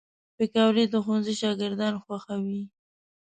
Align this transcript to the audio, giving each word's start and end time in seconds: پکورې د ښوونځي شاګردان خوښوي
پکورې 0.37 0.83
د 0.89 0.95
ښوونځي 1.03 1.33
شاګردان 1.41 1.93
خوښوي 2.03 2.61